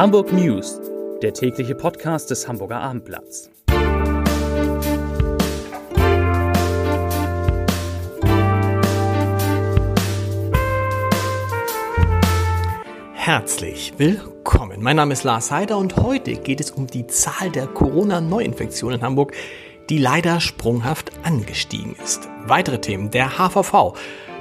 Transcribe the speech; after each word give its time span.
Hamburg 0.00 0.32
News, 0.32 0.80
der 1.20 1.34
tägliche 1.34 1.74
Podcast 1.74 2.30
des 2.30 2.48
Hamburger 2.48 2.80
Abendblatts. 2.80 3.50
Herzlich 13.12 13.92
willkommen. 13.98 14.82
Mein 14.82 14.96
Name 14.96 15.12
ist 15.12 15.24
Lars 15.24 15.50
Heider 15.50 15.76
und 15.76 15.96
heute 15.96 16.32
geht 16.36 16.62
es 16.62 16.70
um 16.70 16.86
die 16.86 17.06
Zahl 17.06 17.50
der 17.50 17.66
Corona-Neuinfektionen 17.66 19.00
in 19.00 19.04
Hamburg, 19.04 19.34
die 19.90 19.98
leider 19.98 20.40
sprunghaft 20.40 21.12
angestiegen 21.24 21.94
ist. 22.02 22.26
Weitere 22.46 22.80
Themen. 22.80 23.10
Der 23.10 23.36
HVV 23.36 23.98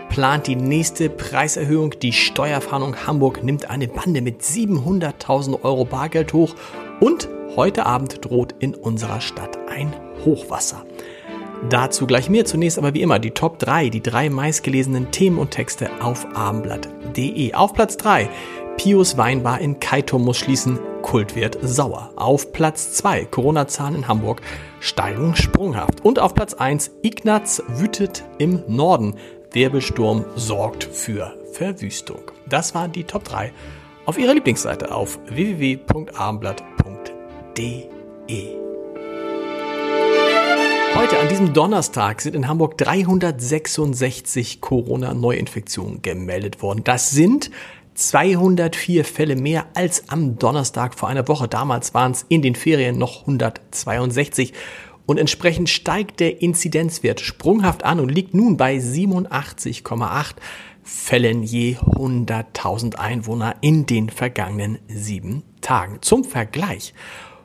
plant 0.09 0.47
die 0.47 0.55
nächste 0.55 1.09
Preiserhöhung. 1.09 1.95
Die 2.01 2.11
Steuerfahndung 2.11 3.07
Hamburg 3.07 3.43
nimmt 3.43 3.69
eine 3.69 3.87
Bande 3.87 4.21
mit 4.21 4.41
700.000 4.41 5.63
Euro 5.63 5.85
Bargeld 5.85 6.33
hoch 6.33 6.55
und 6.99 7.29
heute 7.55 7.85
Abend 7.85 8.25
droht 8.25 8.55
in 8.59 8.75
unserer 8.75 9.21
Stadt 9.21 9.57
ein 9.69 9.93
Hochwasser. 10.25 10.83
Dazu 11.69 12.07
gleich 12.07 12.29
mehr. 12.29 12.45
Zunächst 12.45 12.77
aber 12.77 12.93
wie 12.93 13.01
immer 13.01 13.19
die 13.19 13.31
Top 13.31 13.59
3, 13.59 13.89
die 13.89 14.01
drei 14.01 14.29
meistgelesenen 14.29 15.11
Themen 15.11 15.37
und 15.37 15.51
Texte 15.51 15.89
auf 16.01 16.25
abendblatt.de. 16.35 17.53
Auf 17.53 17.73
Platz 17.73 17.97
3 17.97 18.29
Pius 18.77 19.17
Weinbar 19.17 19.59
in 19.59 19.79
Kaitum 19.79 20.23
muss 20.23 20.37
schließen, 20.37 20.79
Kult 21.01 21.35
wird 21.35 21.57
sauer. 21.61 22.11
Auf 22.15 22.53
Platz 22.53 22.93
2 22.93 23.25
Corona-Zahlen 23.25 23.95
in 23.95 24.07
Hamburg 24.07 24.41
steigen 24.79 25.35
sprunghaft. 25.35 26.05
Und 26.05 26.19
auf 26.19 26.33
Platz 26.33 26.53
1 26.53 26.91
Ignaz 27.01 27.61
wütet 27.67 28.23
im 28.37 28.63
Norden. 28.67 29.15
Wirbelsturm 29.51 30.25
sorgt 30.35 30.83
für 30.83 31.35
Verwüstung. 31.53 32.21
Das 32.47 32.75
waren 32.75 32.91
die 32.91 33.03
Top 33.03 33.23
3 33.23 33.51
auf 34.05 34.19
Ihrer 34.19 34.35
Lieblingsseite 34.35 34.93
auf 34.93 35.17
www.abendblatt.de. 35.27 37.83
Heute, 40.95 41.19
an 41.19 41.29
diesem 41.29 41.53
Donnerstag, 41.53 42.21
sind 42.21 42.35
in 42.35 42.47
Hamburg 42.47 42.77
366 42.77 44.61
Corona-Neuinfektionen 44.61 46.03
gemeldet 46.03 46.61
worden. 46.61 46.83
Das 46.83 47.09
sind 47.09 47.49
204 47.95 49.03
Fälle 49.03 49.35
mehr 49.35 49.65
als 49.73 50.09
am 50.09 50.37
Donnerstag 50.37 50.97
vor 50.97 51.09
einer 51.09 51.27
Woche. 51.27 51.47
Damals 51.47 51.93
waren 51.93 52.11
es 52.11 52.25
in 52.29 52.41
den 52.41 52.55
Ferien 52.55 52.97
noch 52.97 53.21
162. 53.21 54.53
Und 55.09 55.17
entsprechend 55.17 55.69
steigt 55.69 56.19
der 56.19 56.39
Inzidenzwert 56.39 57.19
sprunghaft 57.19 57.83
an 57.83 57.99
und 57.99 58.09
liegt 58.09 58.35
nun 58.35 58.57
bei 58.57 58.77
87,8 58.77 60.35
Fällen 60.83 61.41
je 61.41 61.77
100.000 61.77 62.93
Einwohner 62.93 63.55
in 63.61 63.87
den 63.87 64.11
vergangenen 64.11 64.77
sieben 64.87 65.41
Tagen. 65.61 65.97
Zum 66.01 66.23
Vergleich. 66.23 66.93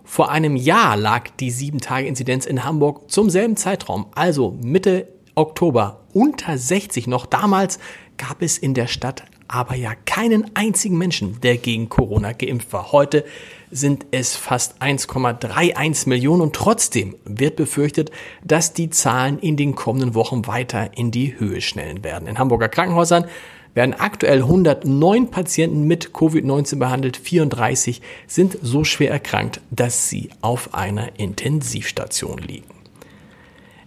Vor 0.04 0.30
einem 0.30 0.56
Jahr 0.56 0.98
lag 0.98 1.30
die 1.40 1.50
7-Tage-Inzidenz 1.50 2.44
in 2.44 2.64
Hamburg 2.64 3.10
zum 3.10 3.30
selben 3.30 3.56
Zeitraum, 3.56 4.08
also 4.14 4.58
Mitte 4.62 5.08
Oktober, 5.34 6.02
unter 6.12 6.58
60 6.58 7.06
noch. 7.06 7.24
Damals 7.24 7.78
gab 8.18 8.42
es 8.42 8.58
in 8.58 8.74
der 8.74 8.88
Stadt 8.88 9.24
aber 9.48 9.74
ja 9.74 9.92
keinen 10.04 10.50
einzigen 10.54 10.98
Menschen, 10.98 11.40
der 11.40 11.56
gegen 11.56 11.88
Corona 11.88 12.32
geimpft 12.32 12.72
war. 12.72 12.92
Heute 12.92 13.24
sind 13.70 14.06
es 14.10 14.36
fast 14.36 14.80
1,31 14.80 16.08
Millionen 16.08 16.42
und 16.42 16.54
trotzdem 16.54 17.16
wird 17.24 17.56
befürchtet, 17.56 18.10
dass 18.44 18.72
die 18.72 18.90
Zahlen 18.90 19.38
in 19.38 19.56
den 19.56 19.74
kommenden 19.74 20.14
Wochen 20.14 20.46
weiter 20.46 20.96
in 20.96 21.10
die 21.10 21.38
Höhe 21.38 21.60
schnellen 21.60 22.04
werden. 22.04 22.28
In 22.28 22.38
Hamburger 22.38 22.68
Krankenhäusern 22.68 23.26
werden 23.74 23.94
aktuell 23.94 24.42
109 24.42 25.30
Patienten 25.30 25.84
mit 25.84 26.10
Covid-19 26.10 26.78
behandelt, 26.78 27.16
34 27.16 28.00
sind 28.26 28.56
so 28.62 28.84
schwer 28.84 29.10
erkrankt, 29.10 29.60
dass 29.70 30.08
sie 30.08 30.30
auf 30.40 30.74
einer 30.74 31.18
Intensivstation 31.18 32.38
liegen. 32.38 32.73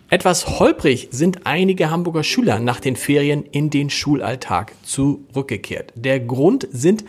Etwas 0.09 0.59
holprig 0.59 1.09
sind 1.11 1.45
einige 1.45 1.89
Hamburger 1.91 2.23
Schüler 2.23 2.59
nach 2.59 2.79
den 2.79 2.95
Ferien 2.95 3.43
in 3.51 3.69
den 3.69 3.89
Schulalltag 3.89 4.71
zurückgekehrt. 4.83 5.91
Der 5.95 6.21
Grund 6.21 6.65
sind 6.71 7.03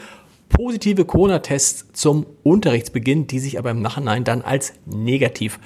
positive 0.58 1.04
Corona-Tests 1.04 1.86
zum 1.92 2.26
Unterrichtsbeginn, 2.42 3.28
die 3.28 3.38
sich 3.38 3.60
aber 3.60 3.70
im 3.70 3.80
Nachhinein 3.80 4.24
dann 4.24 4.42
als 4.42 4.72
negativ 4.86 5.60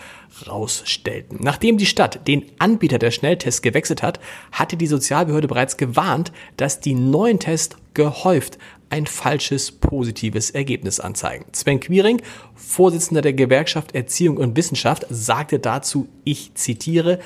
rausstellten. 0.46 1.38
Nachdem 1.40 1.78
die 1.78 1.86
Stadt 1.86 2.28
den 2.28 2.44
Anbieter 2.58 2.98
der 2.98 3.10
Schnelltests 3.10 3.62
gewechselt 3.62 4.02
hat, 4.02 4.20
hatte 4.52 4.76
die 4.76 4.86
Sozialbehörde 4.86 5.48
bereits 5.48 5.78
gewarnt, 5.78 6.30
dass 6.58 6.80
die 6.80 6.92
neuen 6.92 7.38
Tests 7.38 7.78
gehäuft 7.94 8.58
ein 8.90 9.06
falsches 9.06 9.72
positives 9.72 10.50
Ergebnis 10.50 11.00
anzeigen. 11.00 11.46
Sven 11.52 11.80
Quiring, 11.80 12.20
Vorsitzender 12.54 13.22
der 13.22 13.32
Gewerkschaft 13.32 13.94
Erziehung 13.94 14.36
und 14.36 14.58
Wissenschaft, 14.58 15.06
sagte 15.08 15.58
dazu, 15.58 16.06
ich 16.24 16.52
zitiere, 16.52 17.18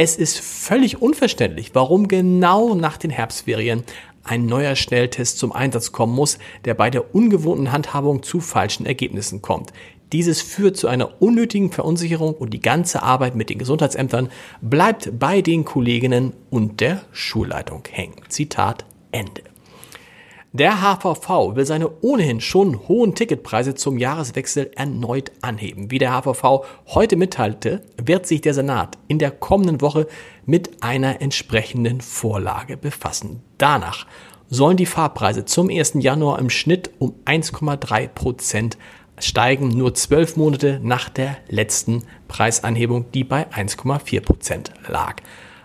es 0.00 0.14
ist 0.14 0.38
völlig 0.38 1.02
unverständlich, 1.02 1.74
warum 1.74 2.06
genau 2.06 2.76
nach 2.76 2.98
den 2.98 3.10
Herbstferien 3.10 3.82
ein 4.28 4.46
neuer 4.46 4.76
Schnelltest 4.76 5.38
zum 5.38 5.52
Einsatz 5.52 5.92
kommen 5.92 6.14
muss, 6.14 6.38
der 6.64 6.74
bei 6.74 6.90
der 6.90 7.14
ungewohnten 7.14 7.72
Handhabung 7.72 8.22
zu 8.22 8.40
falschen 8.40 8.86
Ergebnissen 8.86 9.42
kommt. 9.42 9.72
Dieses 10.12 10.40
führt 10.40 10.76
zu 10.76 10.88
einer 10.88 11.20
unnötigen 11.20 11.70
Verunsicherung 11.70 12.34
und 12.34 12.54
die 12.54 12.60
ganze 12.60 13.02
Arbeit 13.02 13.34
mit 13.34 13.50
den 13.50 13.58
Gesundheitsämtern 13.58 14.30
bleibt 14.62 15.18
bei 15.18 15.42
den 15.42 15.64
Kolleginnen 15.64 16.32
und 16.50 16.80
der 16.80 17.02
Schulleitung 17.12 17.82
hängen. 17.90 18.16
Zitat 18.28 18.86
Ende. 19.12 19.47
Der 20.52 20.80
HVV 20.80 21.56
will 21.56 21.66
seine 21.66 21.90
ohnehin 22.00 22.40
schon 22.40 22.88
hohen 22.88 23.14
Ticketpreise 23.14 23.74
zum 23.74 23.98
Jahreswechsel 23.98 24.70
erneut 24.76 25.30
anheben. 25.42 25.90
Wie 25.90 25.98
der 25.98 26.12
HVV 26.12 26.64
heute 26.86 27.16
mitteilte, 27.16 27.82
wird 28.02 28.26
sich 28.26 28.40
der 28.40 28.54
Senat 28.54 28.96
in 29.08 29.18
der 29.18 29.30
kommenden 29.30 29.82
Woche 29.82 30.06
mit 30.46 30.82
einer 30.82 31.20
entsprechenden 31.20 32.00
Vorlage 32.00 32.78
befassen. 32.78 33.42
Danach 33.58 34.06
sollen 34.48 34.78
die 34.78 34.86
Fahrpreise 34.86 35.44
zum 35.44 35.68
1. 35.68 35.96
Januar 35.98 36.38
im 36.38 36.48
Schnitt 36.48 36.92
um 36.98 37.14
1,3 37.26 38.08
Prozent 38.08 38.78
steigen, 39.18 39.68
nur 39.68 39.92
zwölf 39.92 40.38
Monate 40.38 40.80
nach 40.82 41.10
der 41.10 41.36
letzten 41.50 42.04
Preisanhebung, 42.26 43.04
die 43.12 43.24
bei 43.24 43.48
1,4 43.50 44.22
Prozent 44.22 44.72
lag. 44.88 45.16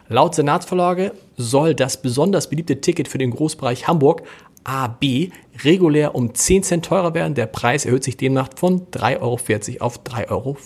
Laut 0.10 0.36
Senatsvorlage 0.36 1.14
soll 1.38 1.74
das 1.74 2.02
besonders 2.02 2.50
beliebte 2.50 2.82
Ticket 2.82 3.08
für 3.08 3.18
den 3.18 3.32
Großbereich 3.32 3.88
Hamburg 3.88 4.24
AB 4.64 5.32
regulär 5.64 6.16
um 6.16 6.34
10 6.34 6.64
Cent 6.64 6.86
teurer 6.86 7.14
werden. 7.14 7.36
Der 7.36 7.46
Preis 7.46 7.86
erhöht 7.86 8.04
sich 8.04 8.18
demnach 8.18 8.50
von 8.56 8.88
3,40 8.92 9.20
Euro 9.22 9.86
auf 9.86 10.00
3,50 10.04 10.30
Euro. 10.30 10.58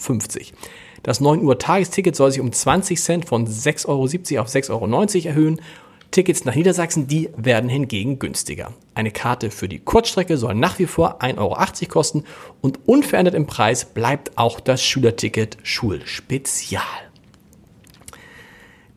Das 1.04 1.22
9 1.22 1.42
Uhr 1.44 1.58
Tagesticket 1.58 2.16
soll 2.16 2.32
sich 2.32 2.42
um 2.42 2.52
20 2.52 3.02
Cent 3.02 3.26
von 3.26 3.48
6,70 3.48 3.88
Euro 3.88 4.42
auf 4.42 4.50
6,90 4.50 4.70
Euro 4.72 5.28
erhöhen. 5.28 5.62
Tickets 6.12 6.46
nach 6.46 6.56
Niedersachsen, 6.56 7.08
die 7.08 7.30
werden 7.36 7.70
hingegen 7.70 8.18
günstiger. 8.18 8.74
Eine 8.96 9.12
Karte 9.12 9.52
für 9.52 9.68
die 9.68 9.80
Kurzstrecke 9.80 10.38
soll 10.38 10.56
nach 10.56 10.80
wie 10.80 10.86
vor 10.86 11.22
1,80 11.22 11.38
Euro 11.38 11.90
kosten 11.90 12.24
und 12.62 12.80
unverändert 12.88 13.36
im 13.36 13.46
Preis 13.46 13.86
bleibt 13.86 14.38
auch 14.38 14.60
das 14.60 14.84
Schülerticket 14.84 15.58
Schulspezial. 15.64 16.82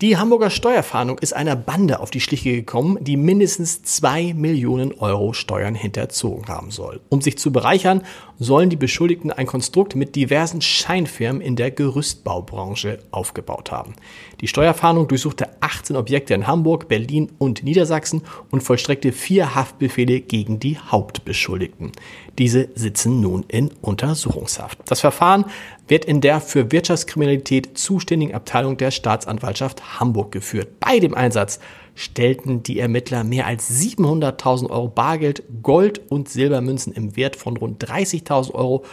Die 0.00 0.16
Hamburger 0.16 0.48
Steuerfahndung 0.48 1.18
ist 1.18 1.34
einer 1.34 1.56
Bande 1.56 2.00
auf 2.00 2.10
die 2.10 2.22
Schliche 2.22 2.52
gekommen, 2.52 2.96
die 3.02 3.18
mindestens 3.18 3.82
zwei 3.82 4.32
Millionen 4.32 4.94
Euro 4.94 5.34
Steuern 5.34 5.74
hinterzogen 5.74 6.48
haben 6.48 6.70
soll. 6.70 7.02
Um 7.10 7.20
sich 7.20 7.36
zu 7.36 7.52
bereichern, 7.52 8.04
sollen 8.38 8.70
die 8.70 8.76
Beschuldigten 8.76 9.30
ein 9.30 9.44
Konstrukt 9.44 9.96
mit 9.96 10.16
diversen 10.16 10.62
Scheinfirmen 10.62 11.42
in 11.42 11.54
der 11.54 11.70
Gerüstbaubranche 11.70 13.00
aufgebaut 13.10 13.72
haben. 13.72 13.92
Die 14.40 14.48
Steuerfahndung 14.48 15.06
durchsuchte 15.06 15.50
18 15.60 15.96
Objekte 15.96 16.32
in 16.32 16.46
Hamburg, 16.46 16.88
Berlin 16.88 17.30
und 17.36 17.62
Niedersachsen 17.62 18.22
und 18.50 18.62
vollstreckte 18.62 19.12
vier 19.12 19.54
Haftbefehle 19.54 20.22
gegen 20.22 20.60
die 20.60 20.78
Hauptbeschuldigten. 20.78 21.92
Diese 22.40 22.70
sitzen 22.74 23.20
nun 23.20 23.44
in 23.48 23.70
Untersuchungshaft. 23.82 24.78
Das 24.86 25.00
Verfahren 25.00 25.44
wird 25.88 26.06
in 26.06 26.22
der 26.22 26.40
für 26.40 26.72
Wirtschaftskriminalität 26.72 27.76
zuständigen 27.76 28.34
Abteilung 28.34 28.78
der 28.78 28.90
Staatsanwaltschaft 28.90 30.00
Hamburg 30.00 30.32
geführt. 30.32 30.80
Bei 30.80 31.00
dem 31.00 31.14
Einsatz 31.14 31.60
stellten 31.94 32.62
die 32.62 32.78
Ermittler 32.78 33.24
mehr 33.24 33.46
als 33.46 33.70
700.000 33.70 34.70
Euro 34.70 34.88
Bargeld, 34.88 35.42
Gold 35.62 36.00
und 36.10 36.30
Silbermünzen 36.30 36.94
im 36.94 37.14
Wert 37.14 37.36
von 37.36 37.58
rund 37.58 37.84
30.000 37.84 38.54
Euro 38.54 38.86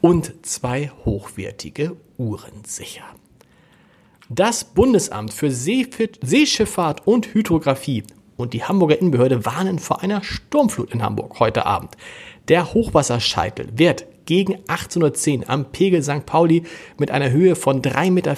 und 0.00 0.32
zwei 0.46 0.90
hochwertige 1.04 1.96
Uhren 2.16 2.64
sicher. 2.66 3.04
Das 4.30 4.64
Bundesamt 4.64 5.34
für 5.34 5.50
Seeschifffahrt 5.50 7.06
und 7.06 7.34
Hydrographie 7.34 8.04
und 8.36 8.52
die 8.52 8.64
Hamburger 8.64 8.98
Innenbehörde 8.98 9.44
warnen 9.44 9.78
vor 9.78 10.02
einer 10.02 10.22
Sturmflut 10.22 10.92
in 10.92 11.02
Hamburg 11.02 11.38
heute 11.38 11.66
Abend. 11.66 11.96
Der 12.48 12.74
Hochwasserscheitel 12.74 13.68
wird 13.76 14.06
gegen 14.26 14.54
1810 14.68 15.48
am 15.48 15.66
Pegel 15.72 16.02
St. 16.02 16.26
Pauli 16.26 16.64
mit 16.98 17.10
einer 17.10 17.30
Höhe 17.30 17.56
von 17.56 17.82
3,40 17.82 18.10
Meter 18.10 18.34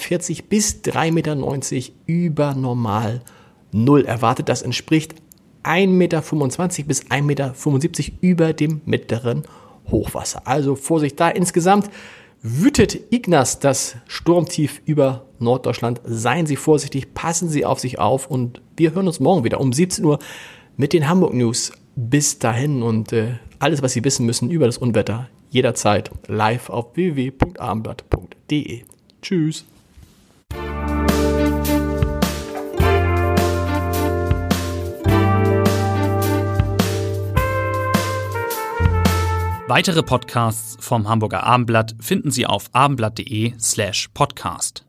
bis 0.48 0.80
3,90 0.84 1.12
Meter 1.12 1.92
über 2.06 2.54
normal 2.54 3.22
Null 3.72 4.04
erwartet. 4.04 4.48
Das 4.48 4.62
entspricht 4.62 5.14
1,25 5.64 5.88
Meter 5.88 6.20
bis 6.86 7.02
1,75 7.06 7.22
Meter 7.22 7.54
über 8.20 8.52
dem 8.52 8.80
mittleren 8.84 9.42
Hochwasser. 9.90 10.42
Also 10.46 10.76
Vorsicht 10.76 11.18
da. 11.18 11.28
Insgesamt 11.28 11.90
wütet 12.42 13.12
Ignas 13.12 13.58
das 13.58 13.96
Sturmtief 14.06 14.80
über 14.84 15.26
Norddeutschland. 15.40 16.00
Seien 16.04 16.46
Sie 16.46 16.56
vorsichtig, 16.56 17.12
passen 17.14 17.48
Sie 17.48 17.64
auf 17.64 17.80
sich 17.80 17.98
auf 17.98 18.30
und 18.30 18.62
wir 18.76 18.94
hören 18.94 19.08
uns 19.08 19.20
morgen 19.20 19.44
wieder 19.44 19.60
um 19.60 19.72
17 19.72 20.04
Uhr 20.04 20.20
mit 20.76 20.92
den 20.92 21.08
Hamburg 21.08 21.34
News. 21.34 21.72
Bis 21.96 22.38
dahin 22.38 22.82
und 22.82 23.12
äh, 23.12 23.36
alles, 23.58 23.82
was 23.82 23.92
Sie 23.92 24.04
wissen 24.04 24.26
müssen 24.26 24.50
über 24.50 24.66
das 24.66 24.78
Unwetter, 24.78 25.28
jederzeit 25.50 26.10
live 26.28 26.70
auf 26.70 26.96
www.abendblatt.de. 26.96 28.82
Tschüss. 29.22 29.64
Weitere 39.68 40.04
Podcasts 40.04 40.76
vom 40.78 41.08
Hamburger 41.08 41.42
Abendblatt 41.42 41.96
finden 42.00 42.30
Sie 42.30 42.46
auf 42.46 42.68
abendblatt.de 42.72 43.54
slash 43.58 44.08
podcast. 44.14 44.85